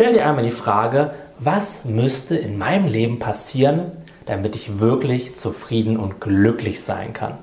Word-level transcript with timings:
stell 0.00 0.14
dir 0.14 0.24
einmal 0.24 0.44
die 0.44 0.50
Frage, 0.50 1.10
was 1.40 1.84
müsste 1.84 2.34
in 2.34 2.56
meinem 2.56 2.86
Leben 2.86 3.18
passieren, 3.18 3.92
damit 4.24 4.56
ich 4.56 4.80
wirklich 4.80 5.34
zufrieden 5.34 5.98
und 5.98 6.22
glücklich 6.22 6.82
sein 6.82 7.12
kann? 7.12 7.34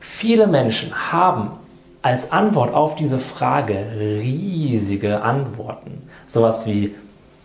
Viele 0.00 0.48
Menschen 0.48 1.12
haben 1.12 1.52
als 2.02 2.32
Antwort 2.32 2.74
auf 2.74 2.96
diese 2.96 3.20
Frage 3.20 3.86
riesige 4.18 5.22
Antworten. 5.22 6.08
Sowas 6.26 6.66
wie, 6.66 6.92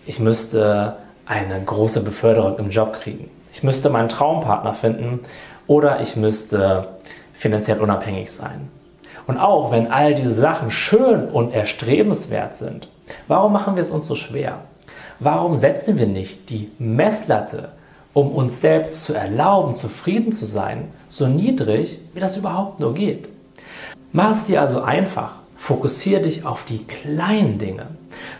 ich 0.07 0.19
müsste 0.19 0.95
eine 1.27 1.61
große 1.63 2.01
Beförderung 2.01 2.57
im 2.57 2.71
Job 2.71 2.93
kriegen. 2.93 3.29
Ich 3.53 3.61
müsste 3.61 3.91
meinen 3.91 4.09
Traumpartner 4.09 4.73
finden 4.73 5.19
oder 5.67 6.01
ich 6.01 6.15
müsste 6.15 6.87
finanziell 7.35 7.79
unabhängig 7.79 8.31
sein. 8.31 8.69
Und 9.27 9.37
auch 9.37 9.71
wenn 9.71 9.91
all 9.91 10.15
diese 10.15 10.33
Sachen 10.33 10.71
schön 10.71 11.29
und 11.29 11.53
erstrebenswert 11.53 12.57
sind, 12.57 12.87
warum 13.27 13.53
machen 13.53 13.75
wir 13.75 13.81
es 13.81 13.91
uns 13.91 14.07
so 14.07 14.15
schwer? 14.15 14.61
Warum 15.19 15.55
setzen 15.55 15.97
wir 15.97 16.07
nicht 16.07 16.49
die 16.49 16.69
Messlatte, 16.77 17.69
um 18.13 18.31
uns 18.31 18.61
selbst 18.61 19.03
zu 19.03 19.13
erlauben, 19.13 19.75
zufrieden 19.75 20.31
zu 20.31 20.45
sein, 20.45 20.85
so 21.09 21.27
niedrig, 21.27 21.99
wie 22.13 22.19
das 22.19 22.37
überhaupt 22.37 22.79
nur 22.79 22.93
geht? 22.93 23.29
Mach 24.11 24.31
es 24.31 24.45
dir 24.45 24.61
also 24.61 24.81
einfach. 24.81 25.33
Fokussiere 25.57 26.21
dich 26.21 26.45
auf 26.45 26.65
die 26.65 26.85
kleinen 26.85 27.57
Dinge. 27.57 27.87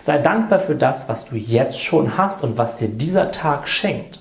Sei 0.01 0.17
dankbar 0.19 0.59
für 0.59 0.75
das, 0.75 1.09
was 1.09 1.25
du 1.25 1.35
jetzt 1.35 1.81
schon 1.81 2.17
hast 2.17 2.43
und 2.43 2.57
was 2.57 2.77
dir 2.77 2.87
dieser 2.87 3.31
Tag 3.31 3.67
schenkt. 3.67 4.19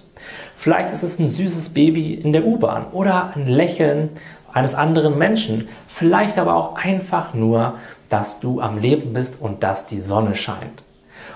Vielleicht 0.55 0.93
ist 0.93 1.03
es 1.03 1.19
ein 1.19 1.29
süßes 1.29 1.75
Baby 1.75 2.15
in 2.15 2.33
der 2.33 2.47
U-Bahn 2.47 2.87
oder 2.93 3.33
ein 3.37 3.47
Lächeln 3.47 4.09
eines 4.57 4.75
anderen 4.75 5.19
Menschen. 5.19 5.69
Vielleicht 5.87 6.39
aber 6.39 6.57
auch 6.57 6.77
einfach 6.77 7.35
nur, 7.35 7.75
dass 8.09 8.41
du 8.41 8.63
am 8.63 8.79
Leben 8.79 9.13
bist 9.13 9.35
und 9.39 9.63
dass 9.63 9.87
die 9.87 10.01
Sonne 10.01 10.35
scheint. 10.35 10.83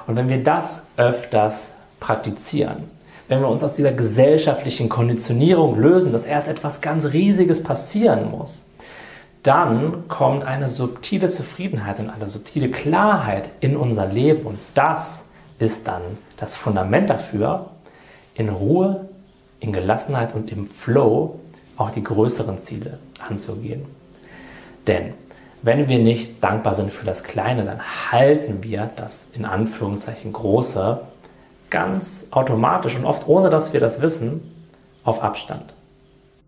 Und 0.07 0.17
wenn 0.17 0.31
wir 0.31 0.43
das 0.43 0.85
öfters 0.97 1.75
praktizieren, 2.01 2.85
wenn 3.29 3.41
wir 3.41 3.49
uns 3.49 3.63
aus 3.63 3.75
dieser 3.75 3.93
gesellschaftlichen 3.93 4.89
Konditionierung 4.89 5.79
lösen, 5.79 6.13
dass 6.13 6.25
erst 6.25 6.49
etwas 6.49 6.81
ganz 6.81 7.13
Riesiges 7.13 7.63
passieren 7.63 8.31
muss, 8.31 8.65
dann 9.43 10.09
kommt 10.09 10.43
eine 10.43 10.71
subtile 10.71 11.29
Zufriedenheit 11.29 11.99
und 11.99 12.09
eine 12.09 12.27
subtile 12.27 12.71
Klarheit 12.71 13.51
in 13.61 13.77
unser 13.77 14.07
Leben. 14.07 14.47
Und 14.47 14.59
das 14.75 15.25
ist 15.59 15.87
dann 15.87 16.03
das 16.39 16.57
Fundament 16.57 17.11
dafür, 17.11 17.67
in 18.33 18.49
Ruhe, 18.49 19.09
in 19.61 19.75
Gelassenheit 19.75 20.35
und 20.35 20.51
im 20.51 20.65
Flow 20.65 21.39
auch 21.81 21.91
die 21.91 22.05
größeren 22.05 22.59
Ziele 22.59 22.99
anzugehen. 23.27 23.85
Denn 24.87 25.15
wenn 25.63 25.89
wir 25.89 25.99
nicht 25.99 26.43
dankbar 26.43 26.75
sind 26.75 26.93
für 26.93 27.07
das 27.07 27.23
Kleine, 27.23 27.65
dann 27.65 27.81
halten 28.11 28.63
wir 28.63 28.91
das 28.97 29.25
in 29.33 29.45
Anführungszeichen 29.45 30.33
Große 30.33 31.01
ganz 31.69 32.27
automatisch 32.31 32.97
und 32.97 33.05
oft 33.05 33.29
ohne 33.29 33.51
dass 33.51 33.73
wir 33.73 33.81
das 33.81 34.01
wissen 34.01 34.55
auf 35.05 35.23
Abstand. 35.23 35.75